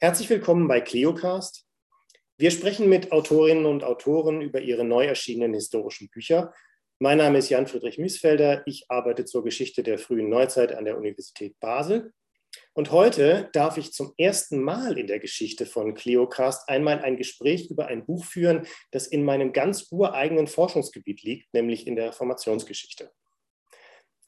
[0.00, 1.66] Herzlich willkommen bei Cliocast.
[2.36, 6.54] Wir sprechen mit Autorinnen und Autoren über ihre neu erschienenen historischen Bücher.
[7.00, 8.62] Mein Name ist Jan-Friedrich Miesfelder.
[8.66, 12.12] Ich arbeite zur Geschichte der frühen Neuzeit an der Universität Basel.
[12.74, 17.68] Und heute darf ich zum ersten Mal in der Geschichte von Cliocast einmal ein Gespräch
[17.68, 23.10] über ein Buch führen, das in meinem ganz ureigenen Forschungsgebiet liegt, nämlich in der Reformationsgeschichte.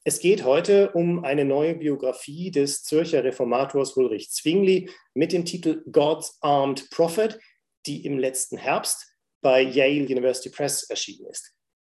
[0.02, 5.82] Es geht heute um eine neue Biografie des Zürcher Reformators Ulrich Zwingli mit dem Titel
[5.92, 7.38] God's Armed Prophet,
[7.84, 11.52] die im letzten Herbst bei Yale University Press erschienen ist.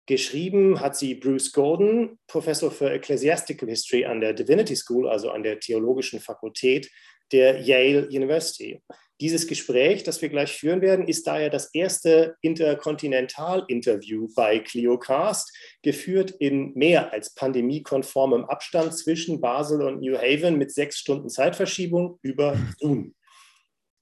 [0.07, 5.43] Geschrieben hat sie Bruce Gordon, Professor für Ecclesiastical History an der Divinity School, also an
[5.43, 6.89] der Theologischen Fakultät
[7.31, 8.81] der Yale University.
[9.21, 16.31] Dieses Gespräch, das wir gleich führen werden, ist daher das erste Interkontinental-Interview bei ClioCast, geführt
[16.39, 22.57] in mehr als pandemiekonformem Abstand zwischen Basel und New Haven mit sechs Stunden Zeitverschiebung über
[22.79, 23.13] Zoom.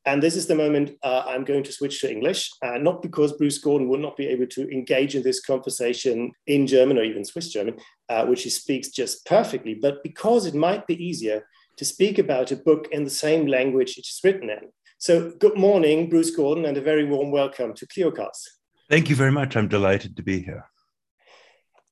[0.05, 3.35] And this is the moment uh, I'm going to switch to English, uh, not because
[3.37, 7.25] Bruce Gordon would not be able to engage in this conversation in German or even
[7.25, 7.75] Swiss German,
[8.07, 12.53] uh, which he speaks just perfectly, but because it might be easier to speak about
[12.53, 14.69] a book in the same language it is written in.
[15.01, 18.49] So, good morning, Bruce Gordon, and a very warm welcome to ClioCast.
[18.89, 19.55] Thank you very much.
[19.55, 20.65] I'm delighted to be here.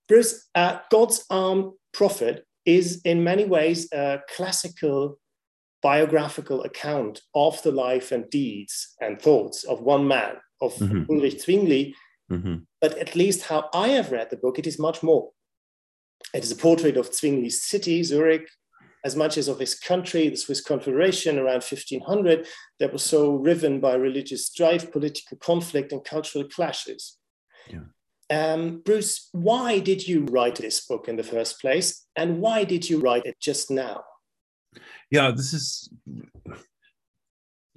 [0.10, 5.20] Bruce, uh, God's Armed Prophet is in many ways a classical
[5.82, 11.10] biographical account of the life and deeds and thoughts of one man, of mm-hmm.
[11.10, 11.96] Ulrich Zwingli.
[12.30, 12.56] Mm-hmm.
[12.82, 15.30] But at least how I have read the book, it is much more.
[16.34, 18.50] It is a portrait of Zwingli's city, Zurich,
[19.06, 22.48] as much as of his country, the Swiss Confederation around 1500,
[22.80, 27.18] that was so riven by religious strife, political conflict, and cultural clashes.
[27.70, 27.86] Yeah.
[28.30, 32.06] Um, Bruce, why did you write this book in the first place?
[32.16, 34.04] And why did you write it just now?
[35.10, 35.90] Yeah, this is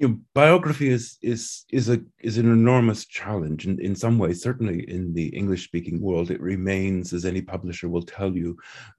[0.00, 4.42] you know, biography is is is a is an enormous challenge and in some ways
[4.42, 8.56] certainly in the english speaking world it remains as any publisher will tell you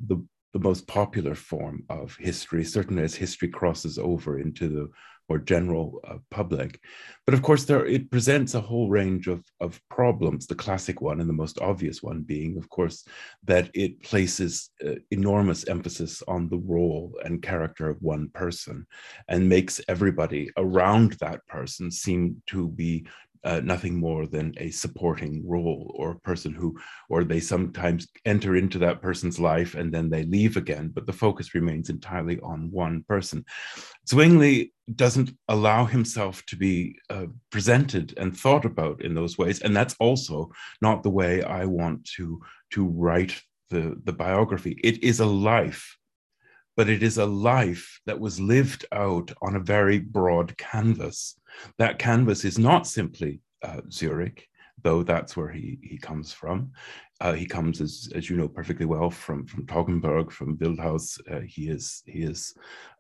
[0.08, 0.24] the
[0.54, 4.90] the most popular form of history, certainly as history crosses over into the
[5.32, 6.80] more general uh, public.
[7.26, 10.46] But of course, there it presents a whole range of, of problems.
[10.46, 13.06] The classic one and the most obvious one being, of course,
[13.46, 18.86] that it places uh, enormous emphasis on the role and character of one person
[19.30, 23.06] and makes everybody around that person seem to be
[23.44, 26.78] uh, nothing more than a supporting role or a person who,
[27.10, 31.14] or they sometimes enter into that person's life and then they leave again, but the
[31.14, 33.44] focus remains entirely on one person.
[34.08, 39.76] Zwingli doesn't allow himself to be uh, presented and thought about in those ways, and
[39.76, 42.42] that's also not the way I want to
[42.72, 44.80] to write the the biography.
[44.84, 45.98] It is a life
[46.78, 51.40] but it is a life that was lived out on a very broad canvas.
[51.78, 54.48] That canvas is not simply uh, Zurich,
[54.84, 56.72] though that's where he, he comes from.
[57.20, 61.20] Uh, he comes, as, as you know perfectly well, from, from Toggenburg, from Wildhaus.
[61.32, 62.56] Uh, he is, he is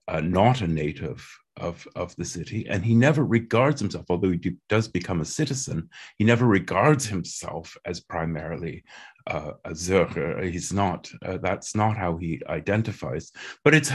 [0.08, 4.56] uh, not a native of, of the city, and he never regards himself, although he
[4.70, 8.84] does become a citizen, he never regards himself as primarily
[9.28, 10.50] uh, a Zürcher.
[10.50, 13.32] He's not, uh, that's not how he identifies.
[13.64, 13.92] But it's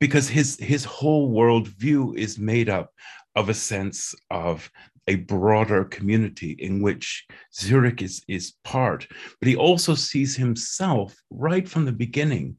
[0.00, 2.92] because his, his whole worldview is made up
[3.34, 4.70] of a sense of
[5.08, 9.06] a broader community in which Zurich is, is part.
[9.40, 12.56] But he also sees himself right from the beginning,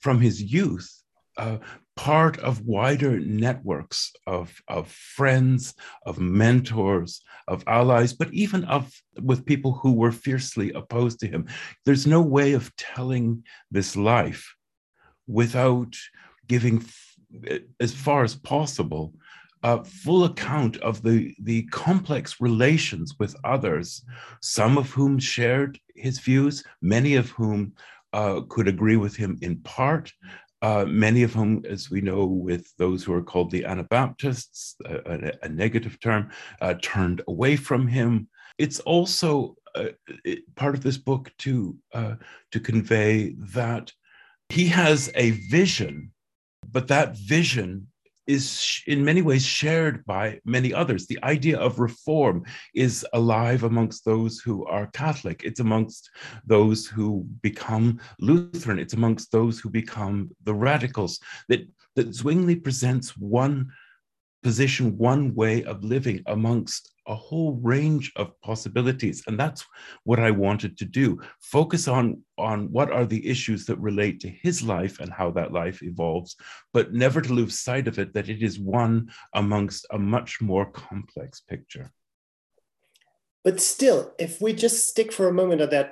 [0.00, 0.90] from his youth,
[1.38, 1.58] uh,
[1.96, 8.92] part of wider networks of, of friends, of mentors, of allies, but even of
[9.22, 11.46] with people who were fiercely opposed to him.
[11.84, 14.54] There's no way of telling this life
[15.26, 15.96] without
[16.46, 16.84] giving,
[17.80, 19.14] as far as possible,
[19.66, 24.04] a full account of the, the complex relations with others,
[24.40, 27.72] some of whom shared his views, many of whom
[28.12, 30.12] uh, could agree with him in part,
[30.62, 35.32] uh, many of whom, as we know, with those who are called the Anabaptists, a,
[35.42, 36.30] a negative term,
[36.60, 38.28] uh, turned away from him.
[38.58, 39.88] It's also uh,
[40.24, 42.14] it, part of this book to uh,
[42.52, 43.92] to convey that
[44.48, 46.12] he has a vision,
[46.70, 47.88] but that vision
[48.26, 51.06] is in many ways shared by many others.
[51.06, 52.44] The idea of reform
[52.74, 55.42] is alive amongst those who are Catholic.
[55.44, 56.10] It's amongst
[56.44, 58.78] those who become Lutheran.
[58.78, 61.20] It's amongst those who become the radicals.
[61.48, 63.72] That, that Zwingli presents one
[64.46, 69.24] position one way of living amongst a whole range of possibilities.
[69.26, 69.64] And that's
[70.04, 71.08] what i wanted to do
[71.40, 72.04] focus on
[72.38, 76.36] on what are the issues that relate to his life and how that life evolves
[76.72, 78.94] but never to lose sight of it that it is one
[79.42, 81.90] amongst a much more complex picture.
[83.46, 85.88] But still if we just stick for a moment at that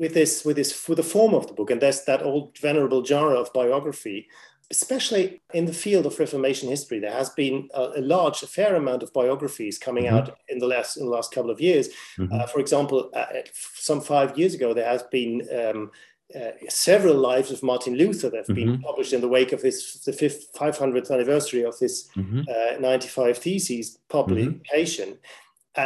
[0.00, 3.04] with this with this for the form of the book and there's that old venerable
[3.04, 4.28] genre of biography
[4.70, 8.74] especially in the field of Reformation history, there has been a, a large, a fair
[8.74, 10.16] amount of biographies coming mm-hmm.
[10.16, 11.88] out in the last in the last couple of years.
[12.18, 12.32] Mm-hmm.
[12.32, 13.26] Uh, for example, uh,
[13.74, 15.90] some five years ago, there has been um,
[16.34, 18.72] uh, several lives of Martin Luther that have mm-hmm.
[18.72, 22.40] been published in the wake of his the fifth 500th anniversary of his mm-hmm.
[22.48, 25.10] uh, 95 theses publication.
[25.10, 25.18] Mm-hmm.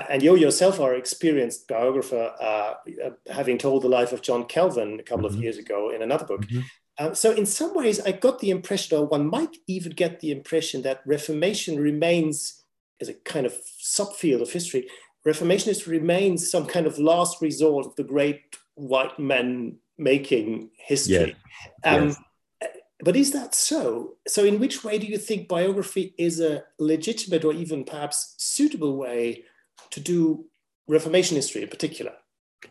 [0.09, 2.75] And you yourself are an experienced biographer, uh,
[3.05, 5.43] uh, having told the life of John Calvin a couple of mm-hmm.
[5.43, 6.45] years ago in another book.
[7.01, 10.31] Um, so in some ways, I got the impression, or one might even get the
[10.31, 12.63] impression that Reformation remains
[13.01, 14.87] as a kind of subfield of history.
[15.25, 18.43] Reformation remains some kind of last resort of the great
[18.75, 21.37] white men making history.
[21.85, 21.91] Yeah.
[21.91, 22.17] Um, yes.
[23.03, 24.17] But is that so?
[24.29, 28.99] So, in which way do you think biography is a legitimate or even perhaps suitable
[28.99, 29.45] way
[29.91, 30.45] to do
[30.87, 32.13] Reformation history in particular?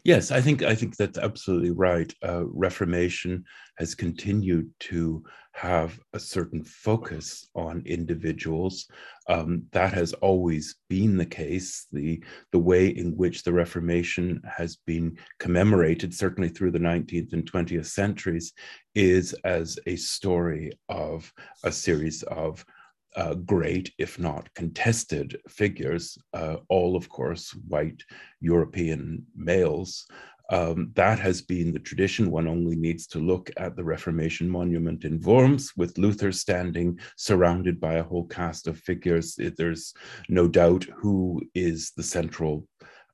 [0.03, 2.13] Yes, I think I think that's absolutely right.
[2.23, 3.43] Uh, Reformation
[3.77, 8.87] has continued to have a certain focus on individuals.
[9.27, 11.87] Um, that has always been the case.
[11.91, 17.51] The the way in which the Reformation has been commemorated, certainly through the 19th and
[17.51, 18.53] 20th centuries,
[18.95, 21.31] is as a story of
[21.63, 22.63] a series of
[23.19, 28.01] uh, great, if not contested, figures, uh, all, of course, white
[28.39, 30.07] European males.
[30.51, 32.31] Um, that has been the tradition.
[32.31, 37.79] One only needs to look at the Reformation monument in Worms, with Luther standing surrounded
[37.79, 39.37] by a whole cast of figures.
[39.57, 39.93] There's
[40.29, 42.67] no doubt who is the central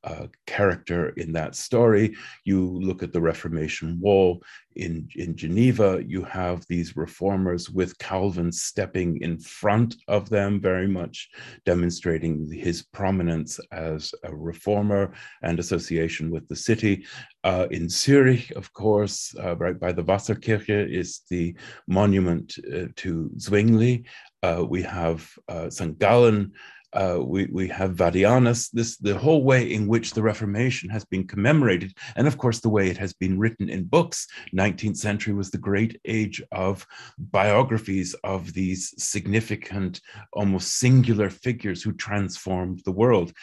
[0.05, 2.15] uh, character in that story.
[2.43, 4.41] You look at the Reformation Wall
[4.75, 10.87] in, in Geneva, you have these reformers with Calvin stepping in front of them, very
[10.87, 11.29] much
[11.65, 17.05] demonstrating his prominence as a reformer and association with the city.
[17.43, 21.55] Uh, in Zurich, of course, uh, right by the Wasserkirche is the
[21.87, 24.05] monument uh, to Zwingli.
[24.43, 25.97] Uh, we have uh, St.
[25.97, 26.51] Gallen
[26.95, 31.27] uh, we, we have Vadianus, this the whole way in which the Reformation has been
[31.27, 34.27] commemorated, and of course the way it has been written in books.
[34.56, 36.88] 19th century was the great age of
[37.18, 40.01] biographies of these significant,
[40.33, 43.33] almost singular figures who transformed the world.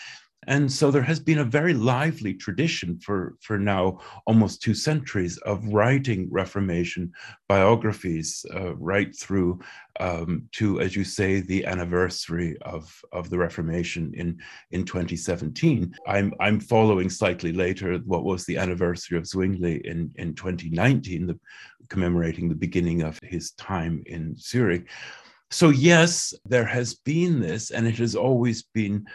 [0.49, 5.39] And so there has been a very lively tradition for, for now almost two centuries
[5.39, 7.13] of writing Reformation
[7.49, 9.61] biographies uh, right through
[10.01, 14.39] um, to, as you say, the anniversary of, of the Reformation in,
[14.73, 15.95] in 2017.
[16.09, 21.39] I'm, I'm following slightly later what was the anniversary of Zwingli in, in 2019, the,
[21.89, 24.89] commemorating the beginning of his time in Zurich.
[25.53, 29.07] So, yes, there has been this, and it has always been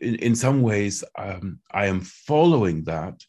[0.00, 3.22] in, in some ways, um, I am following that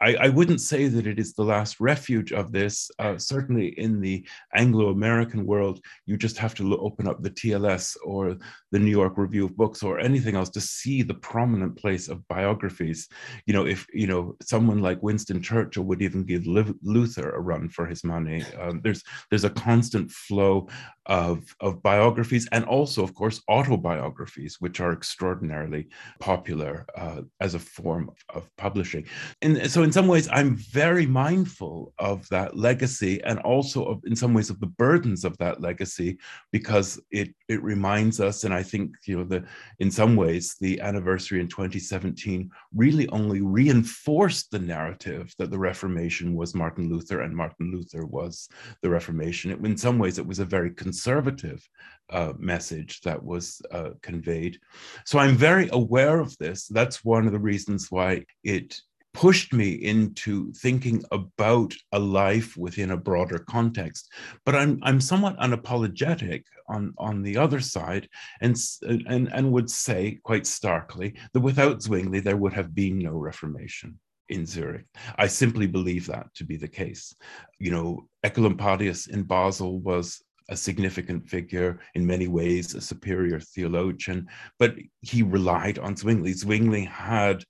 [0.00, 2.90] I, I, wouldn't say that it is the last refuge of this.
[2.98, 7.96] Uh, certainly in the Anglo American world, you just have to open up the TLS
[8.04, 8.36] or
[8.72, 12.26] the New York Review of Books or anything else to see the prominent place of
[12.28, 13.08] biographies.
[13.46, 17.68] You know, if, you know, someone like Winston Churchill would even give Luther a run
[17.68, 18.44] for his money.
[18.60, 20.68] Um, there's, there's a constant flow
[21.06, 27.58] of, of biographies and also, of course, autobiographies, which are extraordinarily popular uh, as a
[27.58, 29.06] form of, of publishing.
[29.42, 34.16] And so in some ways, I'm very mindful of that legacy and also of, in
[34.16, 36.18] some ways, of the burdens of that legacy
[36.50, 39.44] because it it reminds us, and I think you know the
[39.78, 46.34] in some ways the anniversary in 2017 really only reinforced the narrative that the Reformation
[46.34, 48.48] was Martin Luther and Martin Luther was
[48.82, 49.52] the Reformation.
[49.52, 51.66] It, in some ways, it was a very conservative
[52.10, 54.58] uh, message that was uh, conveyed.
[55.06, 56.66] So I'm very aware of this.
[56.66, 58.80] That's one of the reasons why it
[59.14, 64.12] pushed me into thinking about a life within a broader context.
[64.44, 68.08] But I'm, I'm somewhat unapologetic on, on the other side
[68.40, 73.12] and, and, and would say quite starkly that without Zwingli, there would have been no
[73.12, 74.86] Reformation in Zurich.
[75.16, 77.14] I simply believe that to be the case.
[77.58, 84.26] You know, Oecolampadius in Basel was a significant figure in many ways, a superior theologian,
[84.58, 86.32] but he relied on Zwingli.
[86.32, 87.44] Zwingli had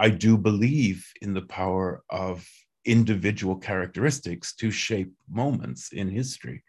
[0.00, 2.48] I do believe in the power of
[2.86, 6.64] individual characteristics to shape moments in history.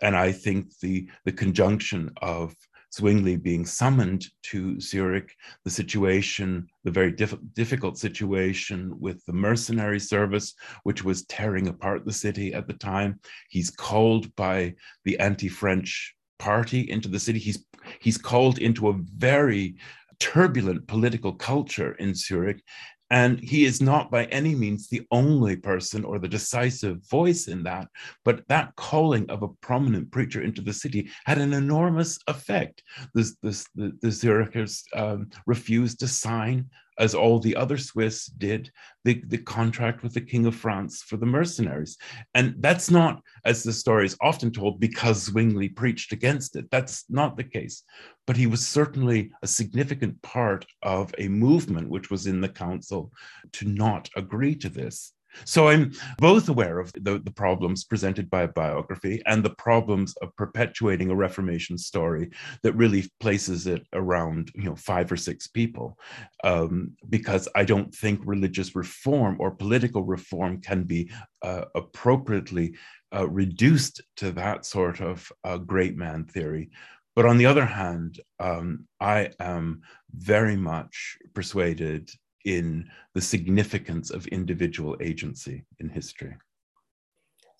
[0.00, 2.56] And I think the, the conjunction of
[2.92, 5.32] Zwingli being summoned to Zurich,
[5.64, 12.04] the situation, the very diff difficult situation with the mercenary service, which was tearing apart
[12.04, 13.20] the city at the time.
[13.48, 14.74] He's called by
[15.04, 17.38] the anti French party into the city.
[17.38, 17.64] He's,
[18.00, 19.76] he's called into a very
[20.18, 22.62] turbulent political culture in Zurich.
[23.10, 27.62] And he is not by any means the only person or the decisive voice in
[27.64, 27.88] that,
[28.24, 32.82] but that calling of a prominent preacher into the city had an enormous effect.
[33.12, 38.70] This, the, the Zurichers um, refused to sign as all the other Swiss did,
[39.04, 41.96] the, the contract with the King of France for the mercenaries.
[42.34, 46.70] And that's not, as the story is often told, because Zwingli preached against it.
[46.70, 47.82] That's not the case.
[48.26, 53.12] But he was certainly a significant part of a movement which was in the council
[53.52, 55.12] to not agree to this.
[55.44, 60.14] So I'm both aware of the, the problems presented by a biography and the problems
[60.22, 62.30] of perpetuating a Reformation story
[62.62, 65.98] that really places it around you know five or six people,
[66.44, 71.10] um, because I don't think religious reform or political reform can be
[71.42, 72.74] uh, appropriately
[73.14, 76.70] uh, reduced to that sort of uh, great man theory.
[77.14, 79.82] But on the other hand, um, I am
[80.14, 82.10] very much persuaded
[82.44, 86.34] in the significance of individual agency in history.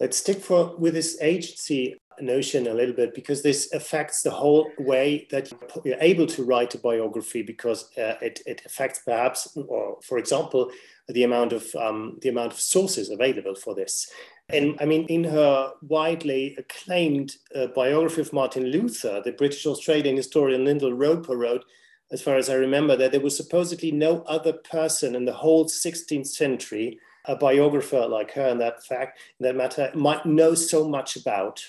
[0.01, 4.71] Let's stick for with this agency notion a little bit because this affects the whole
[4.79, 5.51] way that
[5.85, 10.71] you're able to write a biography because uh, it, it affects perhaps or for example
[11.09, 14.11] the amount of um, the amount of sources available for this
[14.49, 20.17] and i mean in her widely acclaimed uh, biography of martin luther the british australian
[20.17, 21.65] historian lyndal roper wrote
[22.13, 25.65] as far as I remember, that there was supposedly no other person in the whole
[25.65, 30.87] 16th century, a biographer like her in that fact, in that matter, might know so
[30.87, 31.65] much about.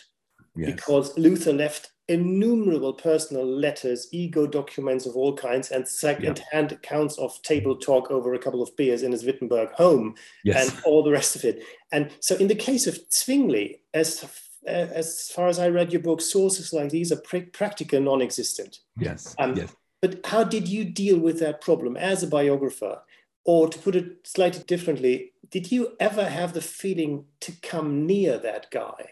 [0.56, 0.76] Yes.
[0.76, 6.78] Because Luther left innumerable personal letters, ego documents of all kinds, and second-hand yeah.
[6.78, 10.70] accounts of table talk over a couple of beers in his Wittenberg home, yes.
[10.70, 11.64] and all the rest of it.
[11.92, 14.26] And so, in the case of Zwingli, as
[14.66, 18.80] as far as I read your book, sources like these are pr- practically non-existent.
[18.98, 19.36] Yes.
[19.38, 19.76] Um, yes.
[20.04, 23.02] But how did you deal with that problem as a biographer?
[23.46, 28.38] Or to put it slightly differently, did you ever have the feeling to come near
[28.38, 29.12] that guy?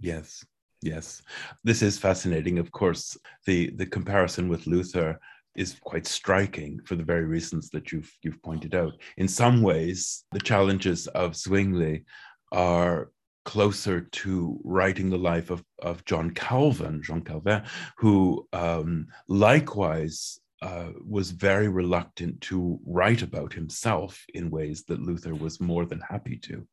[0.00, 0.44] Yes,
[0.80, 1.22] yes.
[1.62, 2.58] This is fascinating.
[2.58, 5.20] Of course, the, the comparison with Luther
[5.54, 8.94] is quite striking for the very reasons that you've you've pointed out.
[9.18, 12.02] In some ways, the challenges of Zwingli
[12.50, 13.12] are
[13.44, 17.62] closer to writing the life of, of John Calvin, Jean Calvin,
[17.96, 25.34] who um, likewise uh, was very reluctant to write about himself in ways that Luther
[25.34, 26.66] was more than happy to.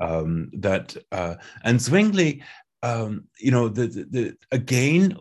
[0.00, 2.42] Um, that uh, and Zwingli
[2.84, 5.16] um, you know, the, the, the, again,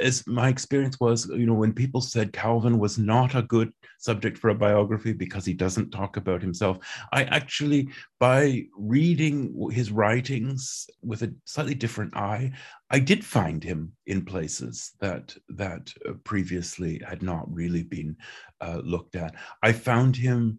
[0.00, 4.36] as my experience was, you know, when people said Calvin was not a good subject
[4.36, 6.78] for a biography because he doesn't talk about himself,
[7.12, 7.88] I actually,
[8.20, 12.52] by reading his writings with a slightly different eye,
[12.90, 18.16] I did find him in places that that uh, previously had not really been
[18.60, 19.34] uh, looked at.
[19.62, 20.58] I found him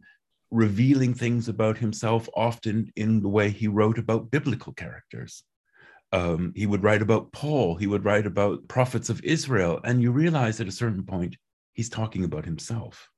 [0.50, 5.44] revealing things about himself often in the way he wrote about biblical characters
[6.12, 10.12] um, he would write about Paul, he would write about prophets of Israel, and you
[10.12, 11.36] realize at a certain point
[11.74, 13.10] he's talking about himself.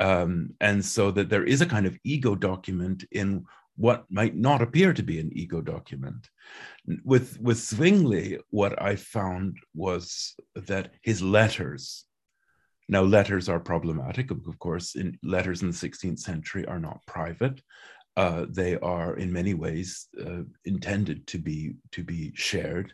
[0.00, 3.44] Um, and so that there is a kind of ego document in
[3.76, 6.28] what might not appear to be an ego document.
[7.04, 12.04] With, with Zwingli, what I found was that his letters,
[12.88, 17.60] now letters are problematic, of course, in letters in the 16th century are not private
[18.16, 22.92] uh, they are in many ways uh, intended to be to be shared.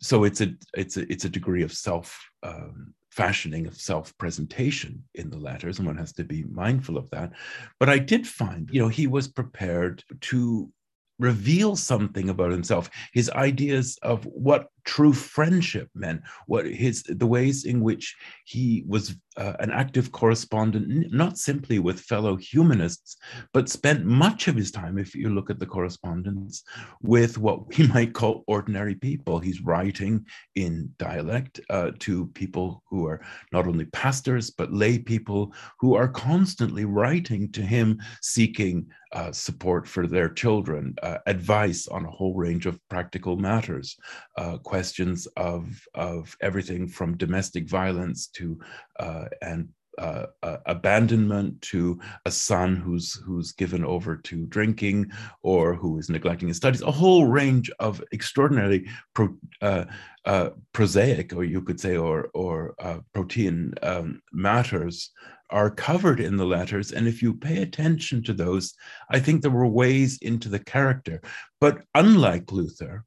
[0.00, 5.02] So it's a it's a it's a degree of self um, fashioning of self presentation
[5.14, 7.32] in the letters, and one has to be mindful of that.
[7.80, 10.70] But I did find, you know, he was prepared to
[11.18, 17.64] reveal something about himself his ideas of what true friendship meant what his the ways
[17.64, 23.18] in which he was uh, an active correspondent not simply with fellow humanists
[23.52, 26.62] but spent much of his time if you look at the correspondence
[27.02, 29.38] with what we might call ordinary people.
[29.38, 30.24] He's writing
[30.54, 33.20] in dialect uh, to people who are
[33.52, 39.86] not only pastors but lay people who are constantly writing to him seeking uh, support
[39.86, 43.96] for their children, uh, advice on a whole range of practical matters,
[44.36, 45.62] uh, questions of,
[45.94, 48.58] of everything from domestic violence to
[49.00, 49.68] uh, and
[49.98, 55.10] uh, uh, abandonment to a son who's who's given over to drinking
[55.42, 56.82] or who is neglecting his studies.
[56.82, 59.84] A whole range of extraordinarily pro, uh,
[60.26, 65.10] uh, prosaic, or you could say, or or uh, protean um, matters
[65.48, 66.92] are covered in the letters.
[66.92, 68.74] And if you pay attention to those,
[69.08, 71.22] I think there were ways into the character.
[71.58, 73.06] But unlike Luther,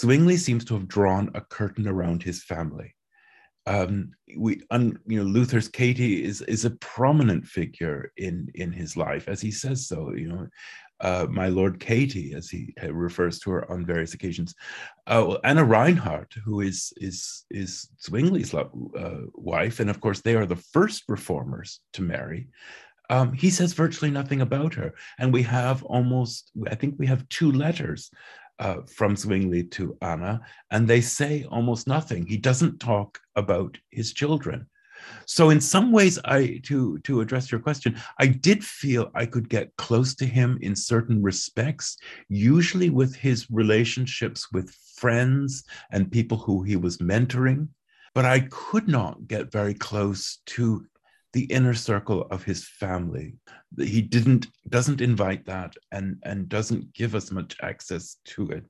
[0.00, 2.94] Zwingli seems to have drawn a curtain around his family.
[3.66, 8.96] Um, we, un, you know, Luther's Katie is is a prominent figure in in his
[8.96, 10.12] life, as he says so.
[10.12, 10.48] You know,
[11.00, 14.54] uh, my Lord Katie, as he refers to her on various occasions.
[15.06, 20.46] Uh, Anna Reinhardt, who is is is Zwingli's uh, wife, and of course they are
[20.46, 22.48] the first reformers to marry.
[23.10, 27.28] Um, he says virtually nothing about her, and we have almost, I think we have
[27.28, 28.10] two letters
[28.58, 32.26] uh, from Zwingli to Anna, and they say almost nothing.
[32.26, 34.66] He doesn't talk about his children.
[35.26, 39.48] So in some ways, I to to address your question, I did feel I could
[39.48, 41.96] get close to him in certain respects,
[42.28, 47.68] usually with his relationships with friends and people who he was mentoring,
[48.14, 50.86] but I could not get very close to
[51.34, 53.34] the inner circle of his family.
[53.76, 58.64] He didn't doesn't invite that and and doesn't give us much access to it.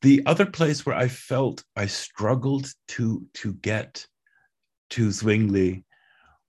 [0.00, 4.04] The other place where I felt I struggled to to get
[4.90, 5.84] to Zwingli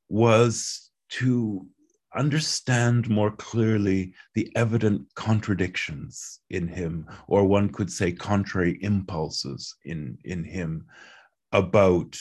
[0.10, 1.68] was to
[2.16, 10.18] understand more clearly the evident contradictions in him, or one could say contrary impulses in,
[10.24, 10.86] in him
[11.52, 12.18] about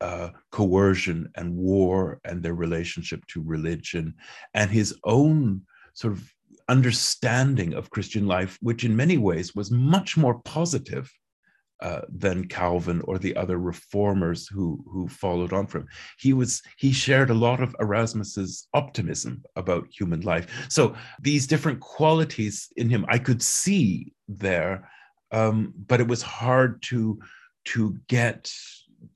[0.00, 4.14] uh, coercion and war and their relationship to religion
[4.54, 5.62] and his own
[5.94, 6.32] sort of
[6.68, 11.10] understanding of Christian life, which in many ways was much more positive
[11.82, 15.86] uh, than Calvin or the other reformers who who followed on from.
[16.18, 20.66] He was he shared a lot of Erasmus's optimism about human life.
[20.68, 24.90] So these different qualities in him I could see there,
[25.32, 27.18] um, but it was hard to
[27.72, 28.52] to get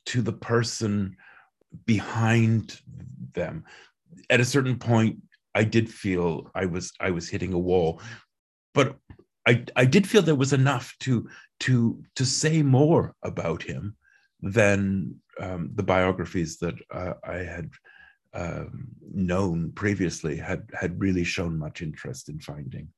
[0.07, 1.17] to the person
[1.87, 2.81] behind
[3.33, 3.65] them.
[4.31, 5.19] At a certain point,
[5.55, 8.01] I did feel I was I was hitting a wall,
[8.73, 8.97] but
[9.47, 11.29] I I did feel there was enough to
[11.61, 13.97] to to say more about him
[14.41, 17.71] than um, the biographies that uh, I had
[18.35, 22.89] um, known previously had had really shown much interest in finding.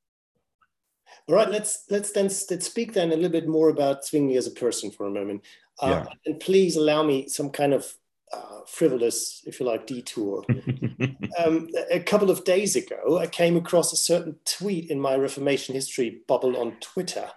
[1.27, 4.47] All right, let's let's then let's speak then a little bit more about Zwingli as
[4.47, 5.43] a person for a moment.
[5.79, 6.13] Uh, yeah.
[6.25, 7.93] And please allow me some kind of
[8.33, 10.43] uh, frivolous, if you like, detour.
[11.43, 15.75] um, a couple of days ago, I came across a certain tweet in my Reformation
[15.75, 17.29] history bubble on Twitter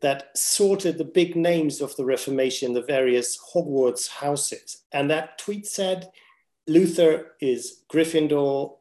[0.00, 4.82] that sorted the big names of the Reformation, the various Hogwarts houses.
[4.92, 6.10] And that tweet said
[6.66, 8.76] Luther is Gryffindor,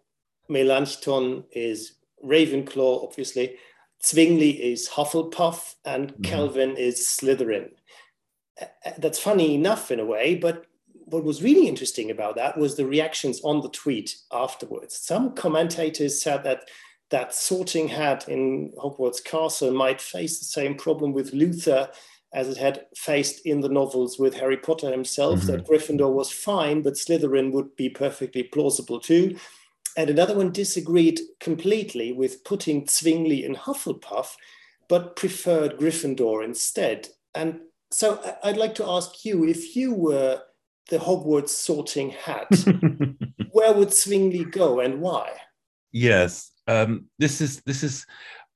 [0.50, 1.94] Melanchthon is
[2.24, 3.58] Ravenclaw, obviously,
[4.02, 6.22] Zwingli is Hufflepuff, and mm-hmm.
[6.22, 7.72] Calvin is Slytherin
[8.98, 10.66] that's funny enough in a way, but
[11.06, 14.96] what was really interesting about that was the reactions on the tweet afterwards.
[14.96, 16.70] Some commentators said that
[17.10, 21.90] that sorting hat in Hogwarts Castle might face the same problem with Luther
[22.34, 25.48] as it had faced in the novels with Harry Potter himself, mm-hmm.
[25.48, 29.36] that Gryffindor was fine, but Slytherin would be perfectly plausible too.
[29.98, 34.36] And another one disagreed completely with putting Zwingli in Hufflepuff,
[34.88, 37.10] but preferred Gryffindor instead.
[37.34, 40.42] And so I'd like to ask you if you were
[40.90, 42.48] the Hogwarts sorting hat,
[43.52, 45.32] where would Zwingli go and why?
[45.92, 48.06] Yes, um, this is this is.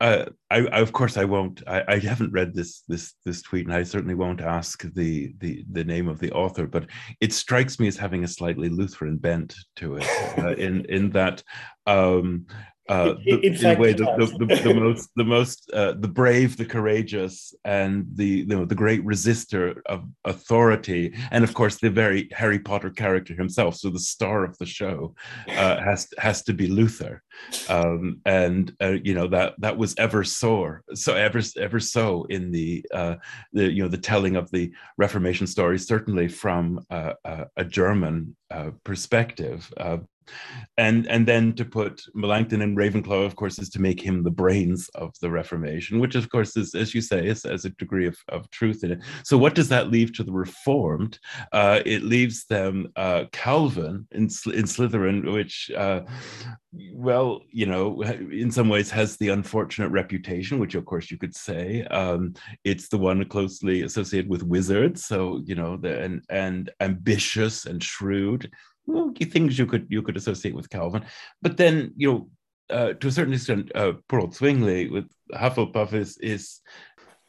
[0.01, 1.63] Uh, I, I, of course I won't.
[1.65, 5.63] I, I, haven't read this this this tweet, and I certainly won't ask the the
[5.71, 6.67] the name of the author.
[6.67, 6.87] But
[7.21, 11.41] it strikes me as having a slightly Lutheran bent to it, uh, in in that
[11.87, 12.47] um,
[12.89, 16.57] uh, the, in, in, way the, the, the, the, most the most uh, the brave
[16.57, 21.15] the courageous and the you know, the great resistor of authority.
[21.31, 23.75] And of course the very harry potter character himself.
[23.75, 25.15] So the star of the show
[25.47, 27.23] uh, has has to be luther.
[27.69, 32.51] Um, and uh, you know that that was ever sore so ever ever so in
[32.51, 33.15] the uh,
[33.53, 37.13] the you know the telling of the reformation story certainly from uh,
[37.57, 38.35] a german
[38.83, 39.71] perspective
[40.77, 44.31] and and then to put Melanchthon and Ravenclaw, of course, is to make him the
[44.31, 48.07] brains of the Reformation, which of course is, as you say, is as a degree
[48.07, 48.99] of, of truth in it.
[49.23, 51.19] So what does that leave to the Reformed?
[51.51, 56.01] Uh, it leaves them uh, Calvin in, in Slytherin, which uh,
[56.93, 61.35] well, you know, in some ways has the unfortunate reputation, which of course you could
[61.35, 62.33] say um,
[62.63, 65.05] it's the one closely associated with wizards.
[65.05, 68.51] So you know, the, and and ambitious and shrewd
[69.19, 71.05] things you could you could associate with Calvin,
[71.41, 72.29] but then you know.
[72.69, 76.61] Uh, to a certain extent, uh, poor old Zwingli with Hufflepuff is is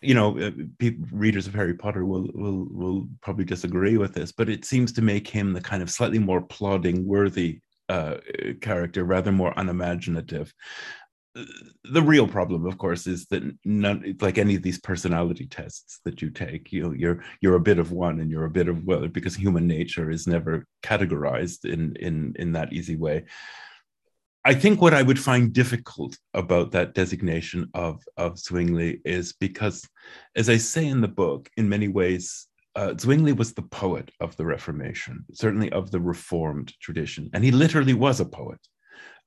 [0.04, 4.32] you know, uh, people, readers of Harry Potter will will will probably disagree with this,
[4.32, 8.16] but it seems to make him the kind of slightly more plodding, worthy uh,
[8.60, 10.52] character, rather more unimaginative.
[11.84, 16.22] The real problem, of course, is that none, like any of these personality tests that
[16.22, 18.84] you take, you know, you're you're a bit of one and you're a bit of
[18.84, 23.24] well, because human nature is never categorized in in in that easy way.
[24.46, 29.88] I think what I would find difficult about that designation of, of Zwingli is because,
[30.36, 34.36] as I say in the book, in many ways, uh, Zwingli was the poet of
[34.36, 38.60] the Reformation, certainly of the Reformed tradition, and he literally was a poet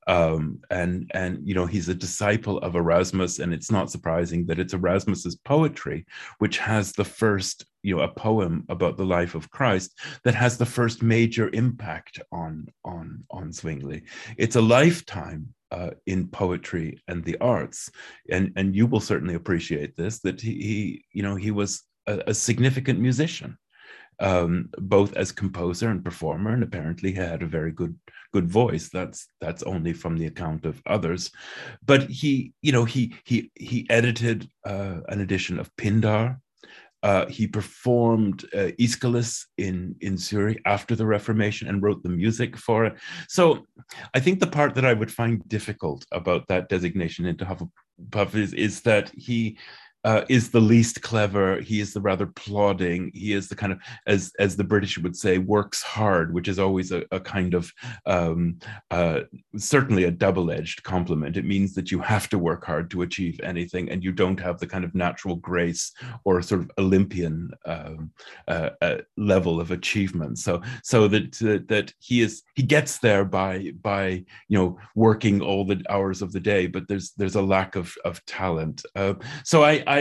[0.08, 4.58] um, and and you know he's a disciple of Erasmus, and it's not surprising that
[4.58, 6.06] it's Erasmus's poetry
[6.38, 10.56] which has the first you know a poem about the life of Christ that has
[10.56, 14.02] the first major impact on on on Zwingli.
[14.38, 17.90] It's a lifetime uh, in poetry and the arts,
[18.30, 22.22] and and you will certainly appreciate this that he, he you know he was a,
[22.28, 23.58] a significant musician
[24.20, 27.96] um, both as composer and performer, and apparently he had a very good
[28.32, 28.88] good voice.
[28.88, 31.30] That's that's only from the account of others.
[31.84, 36.38] But he, you know, he he he edited uh, an edition of Pindar.
[37.04, 42.56] Uh, he performed uh, Aeschylus in in Zurich after the Reformation and wrote the music
[42.56, 42.96] for it.
[43.28, 43.64] So,
[44.14, 48.52] I think the part that I would find difficult about that designation into Hufflepuff is,
[48.52, 49.58] is that he
[50.08, 51.60] uh, is the least clever.
[51.60, 53.10] He is the rather plodding.
[53.12, 56.58] He is the kind of, as as the British would say, works hard, which is
[56.58, 57.70] always a, a kind of
[58.06, 58.58] um,
[58.90, 59.20] uh,
[59.58, 61.36] certainly a double edged compliment.
[61.36, 64.58] It means that you have to work hard to achieve anything, and you don't have
[64.58, 65.92] the kind of natural grace
[66.24, 68.10] or sort of Olympian um,
[68.48, 70.38] uh, uh level of achievement.
[70.38, 71.32] So so that
[71.68, 76.32] that he is he gets there by by you know working all the hours of
[76.32, 78.86] the day, but there's there's a lack of of talent.
[78.96, 79.12] Uh,
[79.44, 79.97] so I I,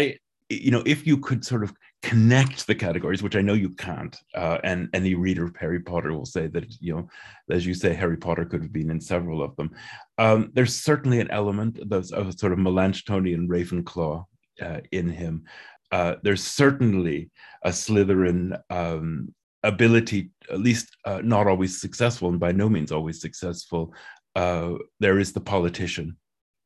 [0.50, 4.16] you know, if you could sort of connect the categories, which I know you can't,
[4.36, 7.10] uh, and any reader of Harry Potter will say that, you know,
[7.50, 9.72] as you say, Harry Potter could have been in several of them.
[10.18, 14.26] Um, there's certainly an element of, of sort of Melanchthonian Ravenclaw
[14.62, 15.44] uh, in him.
[15.92, 17.30] Uh, there's certainly
[17.64, 19.34] a Slytherin um,
[19.64, 23.94] ability, at least uh, not always successful, and by no means always successful.
[24.36, 26.16] Uh, there is the politician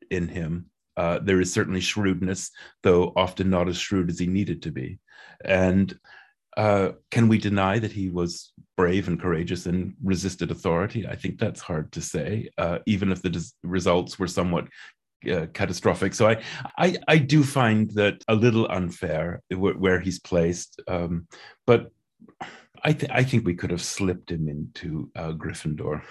[0.09, 0.70] in him
[1.01, 2.51] uh, there is certainly shrewdness,
[2.83, 4.99] though often not as shrewd as he needed to be.
[5.43, 5.87] And
[6.55, 9.79] uh, can we deny that he was brave and courageous and
[10.13, 11.01] resisted authority?
[11.13, 13.33] I think that's hard to say, uh, even if the
[13.63, 14.65] results were somewhat
[15.33, 16.13] uh, catastrophic.
[16.13, 16.35] So I,
[16.77, 21.27] I, I do find that a little unfair w- where he's placed, um,
[21.65, 21.81] but
[22.83, 26.03] I, th- I think we could have slipped him into uh, Gryffindor.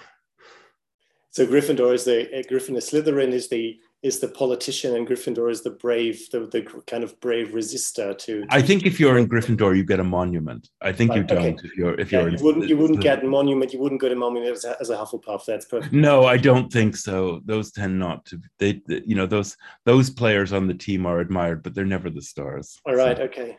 [1.29, 2.83] So Gryffindor is the uh, Gryffindor.
[2.89, 7.19] Slytherin is the is the politician and Gryffindor is the brave, the, the kind of
[7.19, 10.69] brave resistor to, to, I think if you're in Gryffindor, you get a monument.
[10.81, 11.57] I think right, you don't okay.
[11.63, 12.29] if you're if yeah, you're.
[12.29, 13.73] You wouldn't you wouldn't get a monument.
[13.73, 15.45] You wouldn't get a monument as a, as a Hufflepuff.
[15.45, 15.93] That's perfect.
[15.93, 17.41] No, I don't think so.
[17.45, 18.41] Those tend not to.
[18.57, 22.09] They, they, you know, those those players on the team are admired, but they're never
[22.09, 22.79] the stars.
[22.85, 23.17] All right.
[23.17, 23.23] So.
[23.23, 23.57] Okay.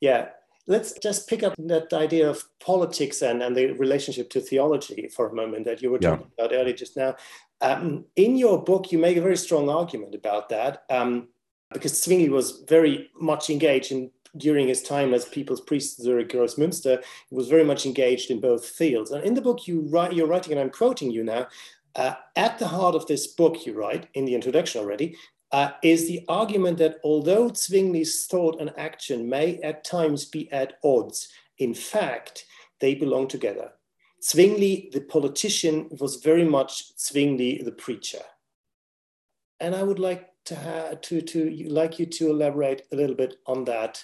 [0.00, 0.28] Yeah.
[0.66, 5.28] Let's just pick up that idea of politics and, and the relationship to theology for
[5.28, 6.44] a moment that you were talking yeah.
[6.46, 7.16] about earlier just now.
[7.64, 11.28] Um, in your book, you make a very strong argument about that um,
[11.72, 17.02] because Zwingli was very much engaged in during his time as people's priest Zurich Grossmünster,
[17.30, 19.12] he was very much engaged in both fields.
[19.12, 21.46] And in the book, you write, you're writing, and I'm quoting you now,
[21.94, 25.16] uh, at the heart of this book, you write in the introduction already,
[25.52, 30.74] uh, is the argument that although Zwingli's thought and action may at times be at
[30.82, 32.44] odds, in fact,
[32.80, 33.70] they belong together.
[34.24, 38.22] Zwingli, the politician, was very much Zwingli, the preacher.
[39.60, 43.36] And I would like to have, to to like you to elaborate a little bit
[43.46, 44.02] on that.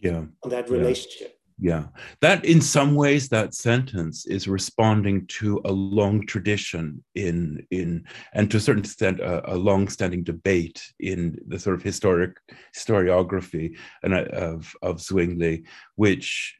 [0.00, 0.24] Yeah.
[0.42, 1.38] On that relationship.
[1.60, 1.86] Yeah.
[2.20, 8.50] That in some ways that sentence is responding to a long tradition in in and
[8.50, 12.36] to a certain extent a, a long-standing debate in the sort of historic
[12.76, 15.64] historiography and uh, of of Zwingli,
[15.96, 16.56] which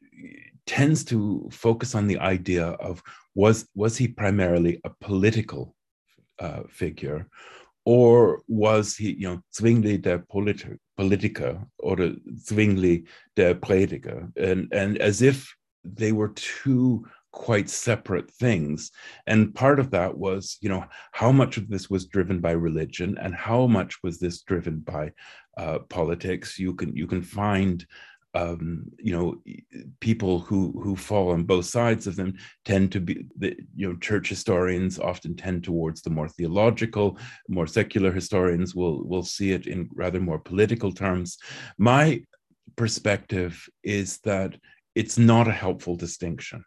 [0.69, 3.01] tends to focus on the idea of
[3.33, 5.75] was was he primarily a political
[6.37, 7.27] uh, figure
[7.85, 13.05] or was he you know Zwingli der politi- Politiker or Zwingli
[13.35, 14.31] der Prediger?
[14.37, 18.91] And and as if they were two quite separate things.
[19.25, 23.17] And part of that was you know how much of this was driven by religion
[23.17, 25.13] and how much was this driven by
[25.57, 26.59] uh, politics?
[26.59, 27.85] You can you can find
[28.33, 29.41] um, you know,
[29.99, 33.97] people who who fall on both sides of them tend to be the you know
[33.97, 39.65] church historians often tend towards the more theological, more secular historians will will see it
[39.67, 41.37] in rather more political terms.
[41.77, 42.23] My
[42.75, 44.55] perspective is that
[44.95, 46.63] it's not a helpful distinction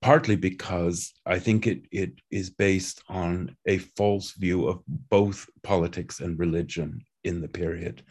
[0.00, 6.20] partly because I think it, it is based on a false view of both politics
[6.20, 8.02] and religion in the period,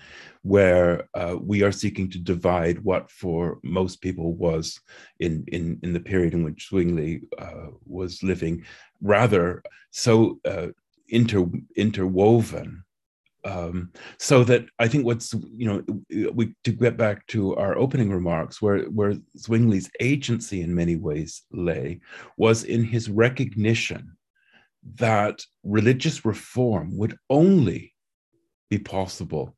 [0.41, 4.79] where uh, we are seeking to divide what for most people was
[5.19, 8.65] in, in, in the period in which Zwingli uh, was living,
[9.01, 10.67] rather so uh,
[11.09, 12.83] inter, interwoven
[13.47, 18.11] um, so that I think what's you know we to get back to our opening
[18.11, 22.01] remarks where where Zwingli's agency in many ways lay
[22.37, 24.17] was in his recognition
[24.95, 27.93] that religious reform would only
[28.69, 29.55] be possible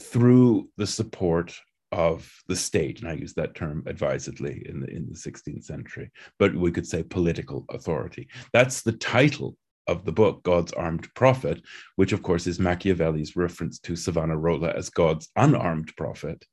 [0.00, 1.54] through the support
[1.92, 6.10] of the state, and I use that term advisedly in the in the 16th century,
[6.38, 8.28] but we could say political authority.
[8.52, 11.62] That's the title of the book, God's Armed Prophet,
[11.96, 16.44] which of course is Machiavelli's reference to Savonarola as God's unarmed prophet.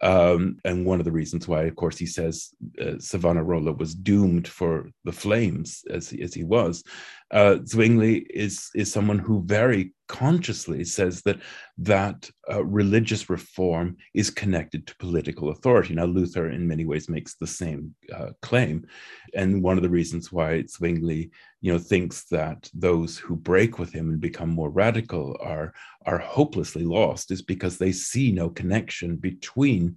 [0.00, 4.46] Um, and one of the reasons why, of course, he says uh, Savonarola was doomed
[4.46, 6.82] for the flames as he, as he was.
[7.30, 11.40] Uh, Zwingli is is someone who very consciously says that
[11.76, 15.92] that uh, religious reform is connected to political authority.
[15.92, 18.86] Now, Luther, in many ways, makes the same uh, claim,
[19.34, 23.92] and one of the reasons why Zwingli, you know, thinks that those who break with
[23.92, 25.74] him and become more radical are
[26.06, 29.96] are hopelessly lost is because they see no connection between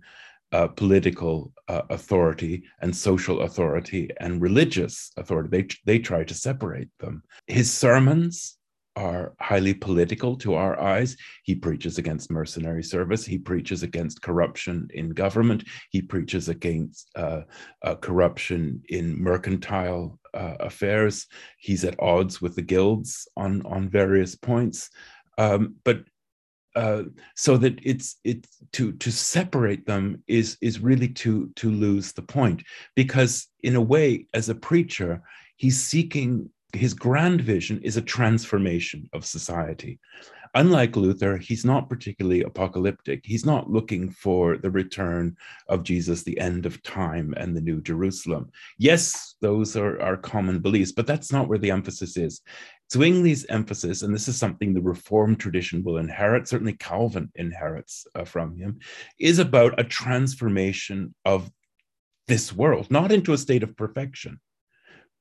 [0.51, 5.49] uh, political uh, authority and social authority and religious authority.
[5.49, 7.21] They, they try to separate them.
[7.47, 8.56] His sermons
[8.97, 11.15] are highly political to our eyes.
[11.43, 13.23] He preaches against mercenary service.
[13.23, 15.63] He preaches against corruption in government.
[15.91, 17.41] He preaches against uh,
[17.83, 21.27] uh, corruption in mercantile uh, affairs.
[21.59, 24.89] He's at odds with the guilds on, on various points.
[25.37, 25.99] Um, but
[26.75, 27.03] uh,
[27.35, 32.21] so that it's it's to to separate them is is really to to lose the
[32.21, 32.63] point
[32.95, 35.19] because in a way as a preacher
[35.55, 39.99] he's seeking his grand vision is a transformation of society.
[40.55, 43.21] Unlike Luther, he's not particularly apocalyptic.
[43.23, 45.35] He's not looking for the return
[45.67, 48.49] of Jesus, the end of time, and the New Jerusalem.
[48.77, 52.41] Yes, those are, are common beliefs, but that's not where the emphasis is.
[52.91, 58.23] Zwingli's emphasis, and this is something the Reformed tradition will inherit, certainly Calvin inherits uh,
[58.23, 58.79] from him,
[59.19, 61.51] is about a transformation of
[62.27, 64.39] this world, not into a state of perfection,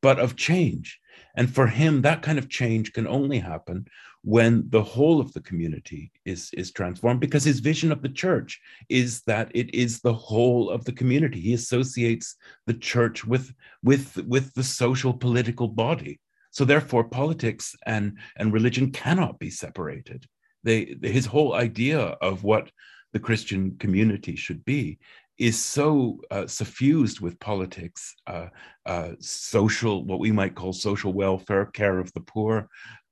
[0.01, 1.01] but of change.
[1.37, 3.87] And for him, that kind of change can only happen
[4.23, 8.61] when the whole of the community is, is transformed, because his vision of the church
[8.89, 11.41] is that it is the whole of the community.
[11.41, 13.53] He associates the church with,
[13.85, 16.19] with, with the social political body.
[16.51, 20.27] So therefore, politics and, and religion cannot be separated.
[20.65, 22.71] They, his whole idea of what
[23.13, 24.99] the Christian community should be
[25.39, 28.49] is so uh, suffused with politics, uh,
[28.87, 32.69] uh, social, what we might call social welfare, care of the poor,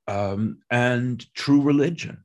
[0.08, 2.24] um, and true religion.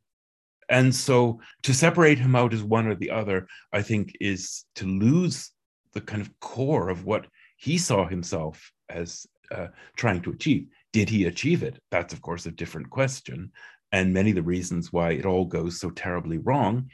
[0.69, 4.85] And so to separate him out as one or the other, I think, is to
[4.85, 5.51] lose
[5.93, 7.25] the kind of core of what
[7.57, 10.67] he saw himself as uh, trying to achieve.
[10.93, 11.79] Did he achieve it?
[11.91, 13.51] That's, of course, a different question.
[13.91, 16.89] And many of the reasons why it all goes so terribly wrong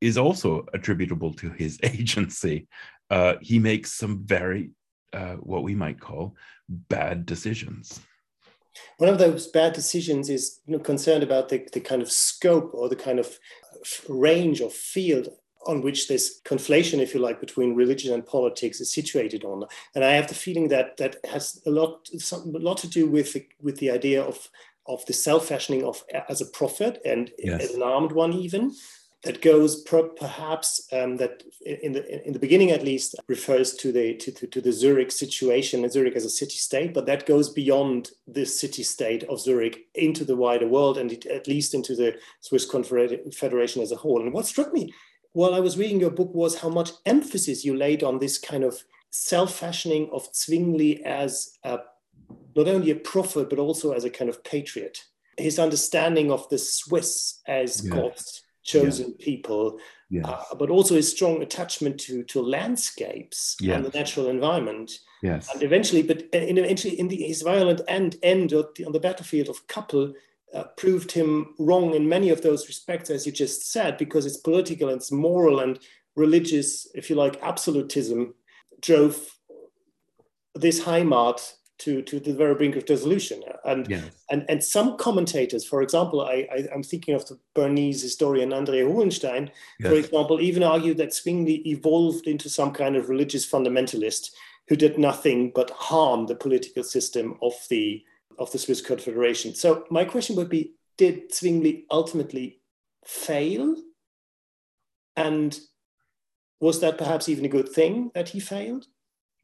[0.00, 2.68] is also attributable to his agency.
[3.10, 4.70] Uh, he makes some very,
[5.12, 6.34] uh, what we might call,
[6.68, 8.00] bad decisions.
[8.98, 12.70] One of those bad decisions is you know, concerned about the, the kind of scope
[12.74, 13.38] or the kind of
[14.08, 15.28] range of field
[15.66, 19.64] on which this conflation, if you like, between religion and politics is situated on.
[19.94, 23.06] And I have the feeling that that has a lot, some, a lot to do
[23.06, 24.48] with the, with the idea of
[24.88, 27.62] of the self-fashioning of as a prophet and yes.
[27.62, 28.74] as an armed one even
[29.24, 33.90] that goes per, perhaps um, that in the in the beginning at least refers to
[33.90, 37.26] the to, to, to the Zurich situation and Zurich as a city state, but that
[37.26, 41.74] goes beyond the city state of Zurich into the wider world and it, at least
[41.74, 44.22] into the Swiss Confederation as a whole.
[44.22, 44.94] And what struck me
[45.32, 48.64] while I was reading your book was how much emphasis you laid on this kind
[48.64, 51.78] of self-fashioning of Zwingli as a,
[52.54, 54.98] not only a prophet but also as a kind of patriot.
[55.36, 57.94] His understanding of the Swiss as yeah.
[57.94, 59.24] God's chosen yeah.
[59.24, 59.78] people,
[60.10, 60.24] yes.
[60.26, 63.76] uh, but also a strong attachment to to landscapes yes.
[63.76, 64.90] and the natural environment.
[65.22, 69.48] Yes, and eventually, but in eventually in the, his violent end end on the battlefield
[69.48, 70.14] of Kappel.
[70.54, 74.38] Uh, proved him wrong in many of those respects, as you just said, because it's
[74.38, 75.78] political and it's moral and
[76.16, 78.32] religious, if you like, absolutism
[78.80, 79.38] drove
[80.54, 83.42] this Heimat to, to the very brink of dissolution.
[83.64, 84.04] And, yes.
[84.30, 88.84] and, and some commentators, for example, I, I, am thinking of the Bernese historian André
[88.84, 89.90] Holenstein, yes.
[89.90, 94.30] for example, even argued that Zwingli evolved into some kind of religious fundamentalist
[94.68, 98.02] who did nothing but harm the political system of the,
[98.38, 99.54] of the Swiss Confederation.
[99.54, 102.60] So my question would be, did Zwingli ultimately
[103.06, 103.76] fail?
[105.16, 105.58] And
[106.60, 108.86] was that perhaps even a good thing that he failed?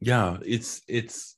[0.01, 1.35] Yeah, it's it's